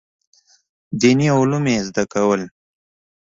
دیني 0.99 1.27
علوم 1.37 1.63
یې 1.73 1.79
زده 1.87 2.03
کول. 2.13 2.41